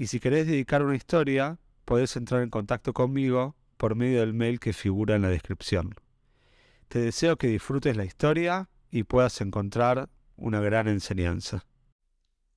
y 0.00 0.06
si 0.06 0.18
querés 0.18 0.46
dedicar 0.46 0.82
una 0.82 0.96
historia, 0.96 1.58
podés 1.84 2.16
entrar 2.16 2.40
en 2.40 2.48
contacto 2.48 2.94
conmigo 2.94 3.54
por 3.76 3.96
medio 3.96 4.20
del 4.20 4.32
mail 4.32 4.58
que 4.58 4.72
figura 4.72 5.14
en 5.14 5.20
la 5.20 5.28
descripción. 5.28 5.94
Te 6.88 7.00
deseo 7.00 7.36
que 7.36 7.48
disfrutes 7.48 7.98
la 7.98 8.06
historia 8.06 8.70
y 8.90 9.02
puedas 9.02 9.42
encontrar 9.42 10.08
una 10.36 10.60
gran 10.60 10.88
enseñanza. 10.88 11.66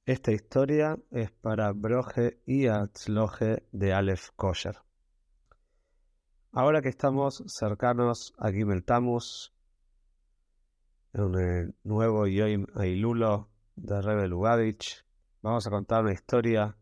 Esta 0.05 0.31
historia 0.31 0.97
es 1.11 1.31
para 1.31 1.73
Broje 1.73 2.39
y 2.45 2.67
Atzloje 2.67 3.67
de 3.73 3.91
Aleph 3.91 4.29
Kosher. 4.37 4.77
Ahora 6.53 6.81
que 6.81 6.87
estamos 6.87 7.43
cercanos 7.47 8.33
a 8.37 8.51
Gimel 8.51 8.85
Tamus, 8.85 9.53
en 11.11 11.35
el 11.35 11.75
nuevo 11.83 12.25
Yoim 12.25 12.67
Ailulo 12.73 13.49
de 13.75 14.01
Rebel 14.01 14.29
Lugavich, 14.29 15.03
vamos 15.41 15.67
a 15.67 15.71
contar 15.71 16.03
una 16.03 16.13
historia 16.13 16.77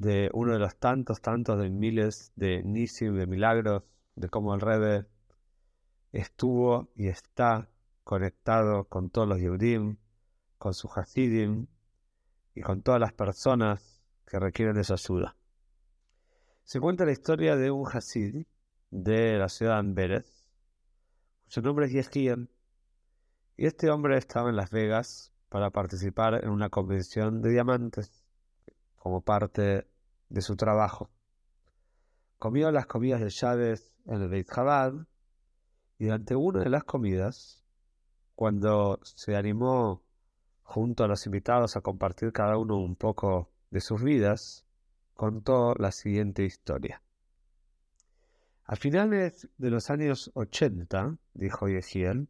de 0.00 0.30
uno 0.32 0.54
de 0.54 0.58
los 0.58 0.76
tantos, 0.76 1.20
tantos 1.20 1.60
de 1.60 1.68
miles 1.68 2.32
de 2.34 2.62
Nisim, 2.62 3.16
de 3.16 3.26
milagros, 3.26 3.82
de 4.14 4.30
cómo 4.30 4.54
el 4.54 4.62
Rebe 4.62 5.06
estuvo 6.10 6.88
y 6.96 7.08
está 7.08 7.68
conectado 8.02 8.84
con 8.84 9.10
todos 9.10 9.28
los 9.28 9.38
Yehudim, 9.38 9.98
con 10.56 10.72
su 10.72 10.88
Hasidim 10.88 11.66
y 12.54 12.62
con 12.62 12.80
todas 12.80 12.98
las 12.98 13.12
personas 13.12 14.02
que 14.26 14.38
requieren 14.38 14.74
de 14.74 14.84
su 14.84 14.94
ayuda. 14.94 15.36
Se 16.64 16.80
cuenta 16.80 17.04
la 17.04 17.12
historia 17.12 17.56
de 17.56 17.70
un 17.70 17.86
Hasid 17.86 18.46
de 18.90 19.36
la 19.36 19.50
ciudad 19.50 19.74
de 19.74 19.80
Amberes, 19.80 20.48
cuyo 21.44 21.62
nombre 21.62 21.86
es 21.86 21.92
Yehiel, 21.92 22.48
y 23.58 23.66
este 23.66 23.90
hombre 23.90 24.16
estaba 24.16 24.48
en 24.48 24.56
Las 24.56 24.70
Vegas 24.70 25.30
para 25.50 25.68
participar 25.70 26.42
en 26.42 26.48
una 26.48 26.70
convención 26.70 27.42
de 27.42 27.50
diamantes 27.50 28.24
como 28.96 29.22
parte 29.22 29.89
de 30.30 30.40
su 30.40 30.56
trabajo. 30.56 31.10
Comió 32.38 32.72
las 32.72 32.86
comidas 32.86 33.20
de 33.20 33.30
Chávez 33.30 33.92
en 34.06 34.22
el 34.22 34.28
Beit 34.28 34.48
Chabad 34.50 34.94
y 35.98 36.04
durante 36.04 36.34
una 36.34 36.60
de 36.60 36.70
las 36.70 36.84
comidas, 36.84 37.62
cuando 38.34 38.98
se 39.02 39.36
animó 39.36 40.02
junto 40.62 41.04
a 41.04 41.08
los 41.08 41.26
invitados 41.26 41.76
a 41.76 41.82
compartir 41.82 42.32
cada 42.32 42.56
uno 42.56 42.78
un 42.78 42.96
poco 42.96 43.50
de 43.70 43.80
sus 43.80 44.02
vidas, 44.02 44.64
contó 45.14 45.74
la 45.74 45.92
siguiente 45.92 46.44
historia. 46.44 47.02
A 48.64 48.76
finales 48.76 49.50
de 49.58 49.70
los 49.70 49.90
años 49.90 50.30
80, 50.34 51.18
dijo 51.34 51.68
Yehiel, 51.68 52.28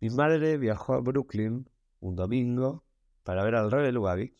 mi 0.00 0.10
madre 0.10 0.58
viajó 0.58 0.94
a 0.94 1.00
Brooklyn 1.00 1.68
un 2.00 2.16
domingo 2.16 2.84
para 3.24 3.42
ver 3.42 3.54
al 3.54 3.70
rey 3.70 3.86
de 3.86 3.92
Lubavitch 3.92 4.36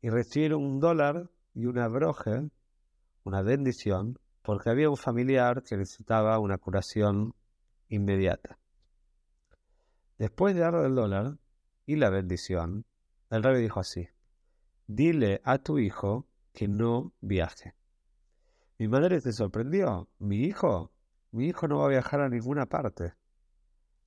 y 0.00 0.08
recibieron 0.08 0.62
un 0.62 0.80
dólar 0.80 1.28
y 1.54 1.66
una 1.66 1.88
broje, 1.88 2.50
una 3.24 3.42
bendición, 3.42 4.18
porque 4.42 4.70
había 4.70 4.90
un 4.90 4.96
familiar 4.96 5.62
que 5.62 5.76
necesitaba 5.76 6.38
una 6.38 6.58
curación 6.58 7.34
inmediata. 7.88 8.58
Después 10.18 10.54
de 10.54 10.60
darle 10.60 10.86
el 10.86 10.94
dólar 10.94 11.38
y 11.86 11.96
la 11.96 12.10
bendición, 12.10 12.84
el 13.30 13.42
rey 13.42 13.62
dijo 13.62 13.80
así, 13.80 14.08
dile 14.86 15.40
a 15.44 15.58
tu 15.58 15.78
hijo 15.78 16.26
que 16.52 16.68
no 16.68 17.12
viaje. 17.20 17.74
Mi 18.78 18.88
madre 18.88 19.20
se 19.20 19.32
sorprendió. 19.32 20.08
¿Mi 20.18 20.44
hijo? 20.44 20.90
Mi 21.32 21.48
hijo 21.48 21.68
no 21.68 21.78
va 21.78 21.84
a 21.84 21.90
viajar 21.90 22.22
a 22.22 22.28
ninguna 22.28 22.66
parte. 22.66 23.12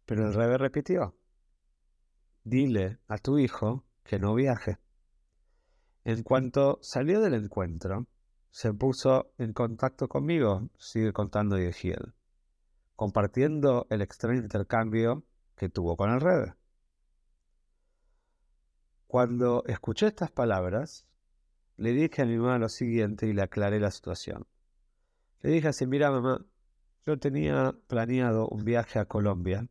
Pero 0.05 0.27
el 0.27 0.33
rey 0.33 0.57
repitió, 0.57 1.15
dile 2.43 2.97
a 3.07 3.17
tu 3.17 3.37
hijo 3.37 3.85
que 4.03 4.19
no 4.19 4.33
viaje. 4.33 4.79
En 6.05 6.23
cuanto 6.23 6.79
salió 6.81 7.21
del 7.21 7.33
encuentro, 7.33 8.07
se 8.51 8.73
puso 8.73 9.31
en 9.37 9.53
contacto 9.53 10.09
conmigo, 10.09 10.69
sigue 10.77 11.13
contando 11.13 11.57
Yehiel, 11.57 12.13
compartiendo 12.97 13.87
el 13.89 14.01
extraño 14.01 14.41
intercambio 14.41 15.23
que 15.55 15.69
tuvo 15.69 15.95
con 15.95 16.11
el 16.11 16.19
rey. 16.19 16.51
Cuando 19.07 19.63
escuché 19.65 20.07
estas 20.07 20.29
palabras, 20.29 21.07
le 21.77 21.93
dije 21.93 22.23
a 22.23 22.25
mi 22.25 22.37
mamá 22.37 22.57
lo 22.57 22.67
siguiente 22.67 23.27
y 23.27 23.33
le 23.33 23.41
aclaré 23.41 23.79
la 23.79 23.91
situación. 23.91 24.45
Le 25.41 25.51
dije 25.51 25.69
así, 25.69 25.87
mira 25.87 26.11
mamá, 26.11 26.45
yo 27.05 27.17
tenía 27.17 27.73
planeado 27.87 28.49
un 28.49 28.65
viaje 28.65 28.99
a 28.99 29.05
Colombia, 29.05 29.69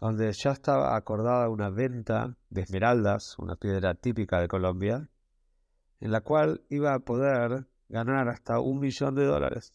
donde 0.00 0.32
ya 0.32 0.52
estaba 0.52 0.96
acordada 0.96 1.50
una 1.50 1.68
venta 1.68 2.36
de 2.48 2.62
esmeraldas, 2.62 3.38
una 3.38 3.56
piedra 3.56 3.94
típica 3.94 4.40
de 4.40 4.48
Colombia, 4.48 5.10
en 6.04 6.10
la 6.10 6.20
cual 6.20 6.60
iba 6.68 6.92
a 6.92 6.98
poder 6.98 7.66
ganar 7.88 8.28
hasta 8.28 8.60
un 8.60 8.78
millón 8.78 9.14
de 9.14 9.24
dólares. 9.24 9.72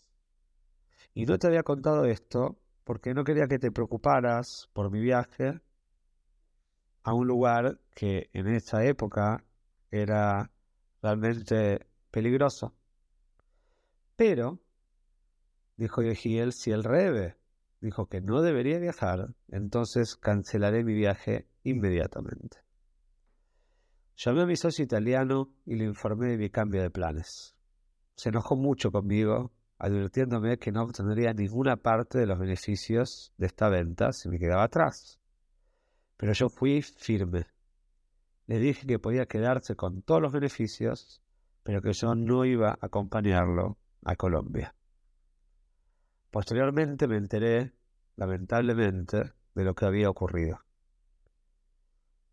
Y 1.16 1.26
no 1.26 1.40
te 1.40 1.48
había 1.48 1.64
contado 1.64 2.06
esto 2.06 2.60
porque 2.84 3.16
no 3.16 3.24
quería 3.24 3.48
que 3.48 3.58
te 3.58 3.72
preocuparas 3.72 4.70
por 4.74 4.92
mi 4.92 5.02
viaje 5.02 5.60
a 7.02 7.16
un 7.16 7.26
lugar 7.26 7.80
que 7.96 8.30
en 8.34 8.48
esa 8.48 8.86
época 8.86 9.44
era 9.90 10.52
realmente 11.02 11.88
peligroso. 12.12 12.76
Pero, 14.16 14.60
dijo 15.78 16.04
Yehiel, 16.04 16.54
si 16.54 16.70
el 16.70 16.84
Rebe 16.84 17.38
dijo 17.82 18.06
que 18.06 18.22
no 18.22 18.44
debería 18.44 18.78
viajar, 18.78 19.34
entonces 19.48 20.16
cancelaré 20.16 20.84
mi 20.84 20.94
viaje 20.94 21.48
inmediatamente. 21.64 22.69
Llamé 24.22 24.42
a 24.42 24.46
mi 24.46 24.58
socio 24.58 24.84
italiano 24.84 25.50
y 25.66 25.76
le 25.76 25.86
informé 25.86 26.28
de 26.28 26.38
mi 26.38 26.50
cambio 26.50 26.82
de 26.82 26.90
planes. 26.90 27.56
Se 28.16 28.28
enojó 28.28 28.58
mucho 28.58 28.92
conmigo, 28.92 29.54
advirtiéndome 29.78 30.58
que 30.58 30.74
no 30.74 30.84
obtendría 30.84 31.32
ninguna 31.32 31.78
parte 31.78 32.20
de 32.20 32.26
los 32.26 32.38
beneficios 32.38 33.32
de 33.38 33.46
esta 33.46 33.70
venta 33.70 34.12
si 34.12 34.28
me 34.28 34.38
quedaba 34.38 34.64
atrás. 34.64 35.22
Pero 36.18 36.34
yo 36.34 36.50
fui 36.50 36.82
firme. 36.82 37.48
Le 38.48 38.60
dije 38.60 38.86
que 38.86 39.00
podía 39.00 39.26
quedarse 39.26 39.78
con 39.78 40.02
todos 40.02 40.22
los 40.22 40.34
beneficios, 40.34 41.22
pero 41.64 41.82
que 41.82 41.94
yo 41.94 42.14
no 42.14 42.44
iba 42.44 42.72
a 42.72 42.78
acompañarlo 42.88 43.78
a 44.04 44.18
Colombia. 44.18 44.76
Posteriormente 46.30 47.08
me 47.08 47.16
enteré, 47.16 47.72
lamentablemente, 48.18 49.32
de 49.56 49.64
lo 49.64 49.74
que 49.74 49.86
había 49.86 50.10
ocurrido. 50.10 50.60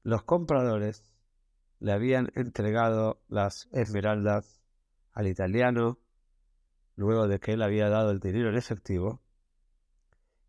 Los 0.03 0.25
compradores 0.25 1.16
le 1.79 1.93
habían 1.93 2.31
entregado 2.35 3.23
las 3.29 3.69
esmeraldas 3.73 4.61
al 5.13 5.27
italiano 5.27 5.99
luego 6.95 7.29
de 7.29 7.39
que 7.39 7.53
él 7.53 7.63
había 7.63 7.89
dado 7.89 8.11
el 8.11 8.21
dinero 8.21 8.49
en 8.49 8.57
efectivo 8.57 9.23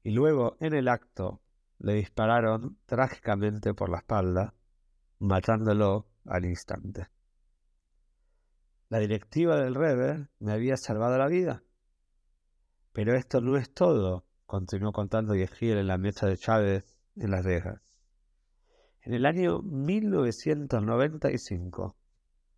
y 0.04 0.12
luego 0.12 0.56
en 0.60 0.74
el 0.74 0.88
acto 0.88 1.42
le 1.80 1.94
dispararon 1.94 2.78
trágicamente 2.86 3.74
por 3.74 3.90
la 3.90 3.98
espalda, 3.98 4.54
matándolo 5.20 6.08
al 6.26 6.46
instante. 6.46 7.08
La 8.90 9.00
directiva 9.00 9.58
del 9.58 9.76
Rebe 9.76 10.30
me 10.40 10.54
había 10.54 10.78
salvado 10.78 11.18
la 11.18 11.28
vida. 11.28 11.64
Pero 12.94 13.16
esto 13.16 13.42
no 13.42 13.58
es 13.58 13.74
todo, 13.74 14.26
continuó 14.46 14.92
contando 14.92 15.36
Yehiel 15.36 15.78
en 15.78 15.88
la 15.88 15.98
mesa 15.98 16.26
de 16.26 16.38
Chávez 16.38 17.00
en 17.16 17.32
Las 17.32 17.46
Vegas. 17.46 17.87
En 19.08 19.14
el 19.14 19.26
año 19.26 19.62
1995, 19.62 21.96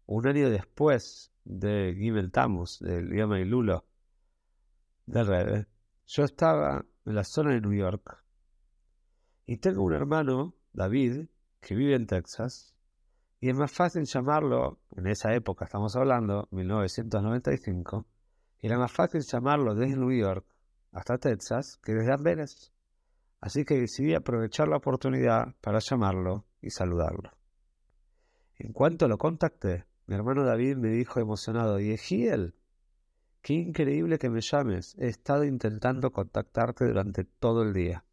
un 0.07 0.27
año 0.27 0.49
después 0.49 1.31
de 1.43 1.93
Gimel 1.95 2.31
Tamus, 2.31 2.79
del 2.79 3.05
Lulo, 3.47 3.85
del 5.05 5.27
Rebe, 5.27 5.67
yo 6.07 6.23
estaba 6.23 6.83
en 7.05 7.13
la 7.13 7.23
zona 7.23 7.51
de 7.51 7.61
New 7.61 7.75
York 7.75 8.25
y 9.45 9.57
tengo 9.57 9.83
un 9.83 9.93
hermano, 9.93 10.55
David, 10.73 11.27
que 11.59 11.75
vive 11.75 11.93
en 11.93 12.07
Texas, 12.07 12.73
y 13.39 13.49
es 13.49 13.55
más 13.55 13.71
fácil 13.71 14.05
llamarlo, 14.05 14.79
en 14.95 15.05
esa 15.05 15.35
época 15.35 15.65
estamos 15.65 15.95
hablando, 15.95 16.47
1995, 16.49 18.07
era 18.57 18.79
más 18.79 18.91
fácil 18.91 19.21
llamarlo 19.21 19.75
desde 19.75 19.97
New 19.97 20.17
York 20.17 20.47
hasta 20.93 21.19
Texas 21.19 21.77
que 21.83 21.93
desde 21.93 22.11
Amberes. 22.11 22.73
Así 23.41 23.63
que 23.63 23.79
decidí 23.79 24.13
aprovechar 24.13 24.67
la 24.67 24.77
oportunidad 24.77 25.55
para 25.61 25.79
llamarlo 25.79 26.45
y 26.61 26.71
saludarlo. 26.71 27.31
En 28.57 28.73
cuanto 28.73 29.07
lo 29.07 29.17
contacté, 29.17 29.85
mi 30.07 30.15
hermano 30.15 30.43
David 30.43 30.75
me 30.75 30.89
dijo 30.89 31.19
emocionado, 31.19 31.79
y 31.79 31.95
qué 33.41 33.53
increíble 33.53 34.17
que 34.17 34.29
me 34.29 34.41
llames. 34.41 34.95
He 34.97 35.07
estado 35.07 35.45
intentando 35.45 36.11
contactarte 36.11 36.85
durante 36.85 37.23
todo 37.23 37.63
el 37.63 37.73
día. 37.73 38.03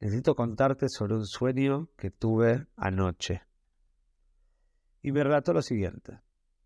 Necesito 0.00 0.34
contarte 0.34 0.86
sobre 0.88 1.14
un 1.14 1.26
sueño 1.26 1.88
que 1.96 2.10
tuve 2.10 2.66
anoche. 2.76 3.42
Y 5.02 5.12
me 5.12 5.24
relató 5.24 5.52
lo 5.52 5.62
siguiente. 5.62 6.20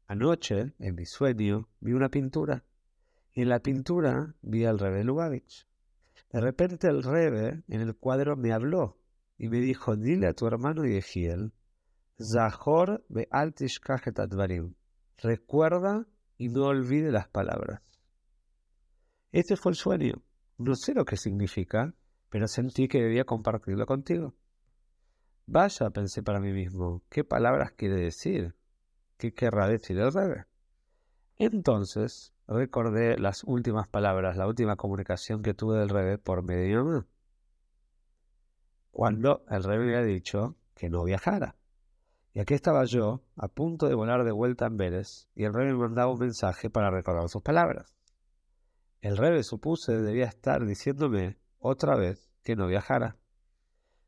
Anoche, 0.06 0.75
en 0.79 0.94
mi 0.94 1.06
sueño, 1.06 1.69
vi 1.81 1.93
una 1.93 2.08
pintura. 2.08 2.64
Y 3.32 3.43
en 3.43 3.49
la 3.49 3.61
pintura 3.61 4.35
vi 4.43 4.64
al 4.64 4.79
Rebe 4.79 5.05
Lubavitch. 5.05 5.67
De 6.35 6.41
repente 6.41 6.89
el 6.89 7.05
Rebe 7.05 7.63
en 7.69 7.81
el 7.81 7.95
cuadro 7.95 8.37
me 8.37 8.53
habló 8.53 8.99
y 9.39 9.49
me 9.49 9.61
dijo, 9.61 9.95
dile 9.95 10.27
a 10.27 10.33
tu 10.33 10.49
hermano 10.49 10.83
Yehiel 10.85 11.53
Zahor 12.21 13.05
Recuerda 15.23 16.07
y 16.37 16.49
no 16.49 16.65
olvide 16.65 17.13
las 17.13 17.29
palabras. 17.29 17.83
Este 19.31 19.55
fue 19.55 19.71
el 19.71 19.77
sueño. 19.77 20.25
No 20.59 20.75
sé 20.75 20.93
lo 20.95 21.05
que 21.05 21.17
significa, 21.17 21.95
pero 22.31 22.49
sentí 22.49 22.89
que 22.89 23.01
debía 23.01 23.23
compartirlo 23.23 23.87
contigo. 23.87 24.35
Vaya, 25.47 25.91
pensé 25.91 26.25
para 26.25 26.41
mí 26.41 26.53
mismo, 26.53 27.05
¿qué 27.11 27.23
palabras 27.23 27.75
quiere 27.77 27.95
decir? 27.95 28.57
¿Qué 29.19 29.33
querrá 29.33 29.69
decir 29.69 29.97
el 30.01 30.13
rebe? 30.13 30.47
Entonces 31.39 32.33
recordé 32.47 33.19
las 33.19 33.43
últimas 33.45 33.89
palabras, 33.89 34.37
la 34.37 34.47
última 34.47 34.77
comunicación 34.77 35.43
que 35.43 35.55
tuve 35.55 35.79
del 35.79 35.89
rebe 35.89 36.19
por 36.19 36.43
medio 36.43 36.85
de. 36.85 37.03
Cuando 38.91 39.45
el 39.51 39.65
rebe 39.65 39.87
me 39.87 39.97
había 39.97 40.07
dicho 40.07 40.57
que 40.75 40.89
no 40.89 41.03
viajara. 41.05 41.57
Y 42.33 42.41
aquí 42.41 42.55
estaba 42.55 42.85
yo, 42.85 43.23
a 43.37 43.49
punto 43.49 43.89
de 43.89 43.95
volar 43.95 44.25
de 44.25 44.33
vuelta 44.33 44.67
en 44.67 44.77
Vélez, 44.77 45.29
y 45.35 45.45
el 45.45 45.55
rey 45.55 45.67
me 45.67 45.75
mandaba 45.75 46.13
un 46.13 46.19
mensaje 46.19 46.71
para 46.71 46.91
recordar 46.91 47.29
sus 47.29 47.43
palabras. 47.43 47.97
El 49.01 49.17
rey 49.17 49.43
supuse 49.43 50.01
debía 50.01 50.27
estar 50.27 50.65
diciéndome 50.65 51.39
otra 51.59 51.95
vez 51.95 52.33
que 52.43 52.57
no 52.57 52.67
viajara. 52.67 53.17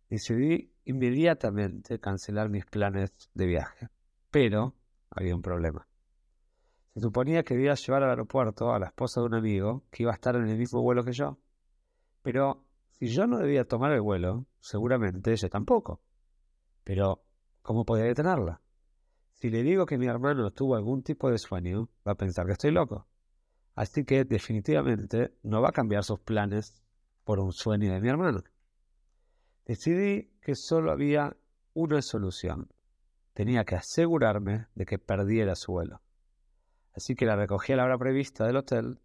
Decidí 0.09 0.73
inmediatamente 0.85 1.99
cancelar 2.01 2.49
mis 2.49 2.67
planes 2.67 3.13
de 3.35 3.47
viaje. 3.47 3.89
Pero 4.31 4.75
había 5.11 5.35
un 5.35 5.43
problema. 5.43 5.87
Se 6.97 7.01
suponía 7.01 7.45
que 7.45 7.55
debía 7.55 7.75
llevar 7.75 8.03
al 8.03 8.11
aeropuerto 8.11 8.73
a 8.73 8.81
la 8.81 8.87
esposa 8.87 9.21
de 9.21 9.27
un 9.27 9.35
amigo 9.35 9.85
que 9.93 10.03
iba 10.03 10.11
a 10.11 10.15
estar 10.15 10.35
en 10.35 10.49
el 10.49 10.59
mismo 10.59 10.83
vuelo 10.83 11.05
que 11.05 11.13
yo. 11.13 11.39
Pero 12.23 12.65
si 12.91 13.07
yo 13.07 13.29
no 13.29 13.39
debía 13.39 13.65
tomar 13.65 13.93
el 13.93 14.01
vuelo, 14.01 14.47
seguramente 14.59 15.31
ella 15.31 15.49
tampoco. 15.49 16.01
Pero 16.83 17.23
¿Cómo 17.67 17.85
podía 17.85 18.05
detenerla? 18.05 18.61
Si 19.33 19.51
le 19.51 19.65
digo 19.65 19.87
que 19.87 19.99
mi 19.99 20.07
hermano 20.07 20.53
tuvo 20.53 20.77
algún 20.77 21.03
tipo 21.03 21.33
de 21.33 21.39
sueño, 21.39 21.89
va 22.07 22.13
a 22.13 22.17
pensar 22.17 22.47
que 22.47 22.53
estoy 22.53 22.71
loco. 22.71 23.09
Así 23.75 24.05
que 24.05 24.25
definitivamente 24.25 25.35
no 25.43 25.61
va 25.61 25.71
a 25.71 25.73
cambiar 25.73 26.05
sus 26.05 26.21
planes 26.21 26.81
por 27.25 27.41
un 27.41 27.53
sueño 27.53 27.93
de 27.93 28.01
mi 28.01 28.09
hermano. 28.09 28.45
Decidí 29.65 30.31
que 30.41 30.55
solo 30.55 30.93
había 30.93 31.37
una 31.75 32.03
solución. 32.03 32.69
Tenía 33.33 33.65
que 33.65 33.75
asegurarme 33.75 34.69
de 34.77 34.87
que 34.87 35.01
perdiera 35.01 35.57
su 35.57 35.73
vuelo. 35.73 36.01
Así 36.97 37.15
que 37.15 37.27
la 37.27 37.37
recogí 37.37 37.75
a 37.75 37.77
la 37.77 37.85
hora 37.85 37.99
prevista 37.99 38.47
del 38.47 38.57
hotel, 38.57 38.99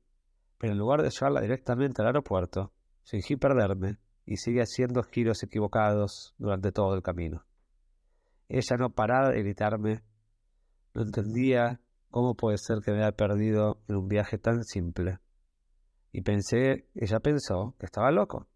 pero 0.58 0.72
en 0.72 0.80
lugar 0.80 1.02
de 1.02 1.10
llevarla 1.10 1.42
directamente 1.42 2.02
al 2.02 2.08
aeropuerto, 2.08 2.72
fingí 3.04 3.36
perderme 3.36 3.98
y 4.26 4.38
seguí 4.38 4.60
haciendo 4.60 5.04
giros 5.04 5.44
equivocados 5.44 6.34
durante 6.38 6.72
todo 6.72 6.96
el 6.96 7.02
camino. 7.02 7.46
Ella 8.48 8.78
no 8.78 8.92
paraba 8.92 9.32
de 9.32 9.42
gritarme. 9.42 10.04
No 10.94 11.02
entendía 11.02 11.82
cómo 12.10 12.36
puede 12.36 12.58
ser 12.58 12.80
que 12.84 12.92
me 12.92 13.00
haya 13.00 13.12
perdido 13.12 13.82
en 13.90 13.98
un 13.98 14.08
viaje 14.08 14.38
tan 14.38 14.64
simple. 14.64 15.20
Y 16.14 16.22
pensé, 16.22 16.88
ella 16.96 17.20
pensó 17.20 17.76
que 17.78 17.88
estaba 17.88 18.12
loco. 18.12 18.48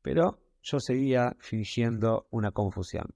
Pero 0.00 0.38
yo 0.62 0.78
seguía 0.78 1.36
fingiendo 1.38 2.28
una 2.30 2.50
confusión. 2.50 3.14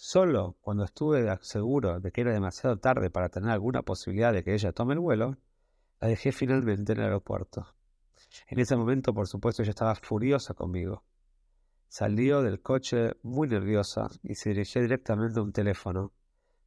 Solo 0.00 0.56
cuando 0.60 0.84
estuve 0.84 1.26
seguro 1.40 1.98
de 1.98 2.12
que 2.12 2.20
era 2.20 2.32
demasiado 2.32 2.78
tarde 2.78 3.10
para 3.10 3.30
tener 3.30 3.50
alguna 3.50 3.82
posibilidad 3.82 4.32
de 4.32 4.44
que 4.44 4.54
ella 4.54 4.70
tome 4.70 4.94
el 4.94 5.00
vuelo, 5.00 5.38
la 6.00 6.06
dejé 6.06 6.30
finalmente 6.30 6.92
en 6.92 6.98
el 6.98 7.06
aeropuerto. 7.06 7.66
En 8.46 8.60
ese 8.60 8.76
momento, 8.76 9.12
por 9.12 9.26
supuesto, 9.26 9.62
ella 9.62 9.70
estaba 9.70 9.96
furiosa 9.96 10.54
conmigo. 10.54 11.02
Salió 11.88 12.42
del 12.42 12.62
coche 12.62 13.16
muy 13.24 13.48
nerviosa 13.48 14.06
y 14.22 14.36
se 14.36 14.50
dirigió 14.50 14.80
directamente 14.82 15.40
a 15.40 15.42
un 15.42 15.52
teléfono 15.52 16.12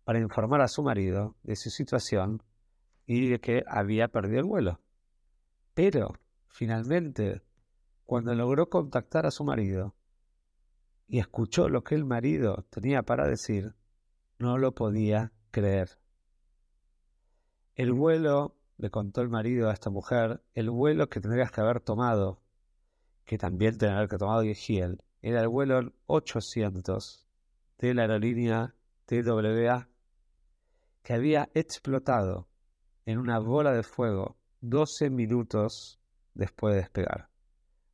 para 0.03 0.19
informar 0.19 0.59
a 0.59 0.67
su 0.67 0.83
marido 0.83 1.37
de 1.43 1.55
su 1.55 1.69
situación 1.69 2.43
y 3.05 3.29
de 3.29 3.39
que 3.39 3.63
había 3.65 4.09
perdido 4.09 4.41
el 4.41 4.45
vuelo. 4.45 4.81
Pero, 5.73 6.15
finalmente, 6.49 7.41
cuando 8.03 8.35
logró 8.35 8.69
contactar 8.69 9.25
a 9.25 9.31
su 9.31 9.45
marido 9.45 9.95
y 11.11 11.19
escuchó 11.19 11.67
lo 11.67 11.83
que 11.83 11.93
el 11.93 12.05
marido 12.05 12.65
tenía 12.69 13.03
para 13.03 13.27
decir, 13.27 13.75
no 14.39 14.57
lo 14.57 14.73
podía 14.73 15.33
creer. 15.51 15.99
El 17.75 17.91
vuelo, 17.91 18.55
le 18.77 18.89
contó 18.89 19.19
el 19.19 19.27
marido 19.27 19.69
a 19.69 19.73
esta 19.73 19.89
mujer, 19.89 20.41
el 20.53 20.69
vuelo 20.69 21.09
que 21.09 21.19
tendrías 21.19 21.51
que 21.51 21.59
haber 21.59 21.81
tomado, 21.81 22.41
que 23.25 23.37
también 23.37 23.71
tendría 23.77 23.95
que 23.95 23.97
haber 23.97 24.19
tomado 24.19 24.43
Yehiel, 24.43 25.03
era 25.21 25.41
el 25.41 25.49
vuelo 25.49 25.91
800 26.05 27.27
de 27.79 27.93
la 27.93 28.03
aerolínea 28.03 28.73
TWA 29.05 29.89
que 31.03 31.13
había 31.13 31.49
explotado 31.53 32.47
en 33.05 33.17
una 33.17 33.37
bola 33.37 33.73
de 33.73 33.83
fuego 33.83 34.37
12 34.61 35.09
minutos 35.09 35.99
después 36.35 36.73
de 36.73 36.79
despegar, 36.79 37.30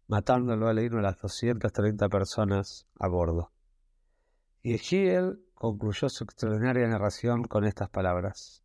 matándolo 0.07 0.67
a 0.67 0.73
de 0.73 0.89
las 1.01 1.19
230 1.19 2.09
personas 2.09 2.87
a 2.99 3.07
bordo. 3.07 3.51
Y 4.61 4.73
Egiel 4.73 5.39
concluyó 5.53 6.09
su 6.09 6.23
extraordinaria 6.23 6.87
narración 6.87 7.43
con 7.43 7.65
estas 7.65 7.89
palabras. 7.89 8.63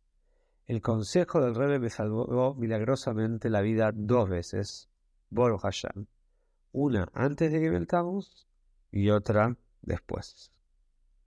El 0.65 0.81
consejo 0.81 1.41
del 1.41 1.55
rey 1.55 1.79
me 1.79 1.89
salvó 1.89 2.55
milagrosamente 2.55 3.49
la 3.49 3.61
vida 3.61 3.91
dos 3.93 4.29
veces, 4.29 4.89
Boro 5.29 5.57
Hashem. 5.57 6.05
Una 6.71 7.09
antes 7.13 7.51
de 7.51 7.59
que 7.59 7.69
y 8.91 9.09
otra 9.09 9.57
después. 9.81 10.51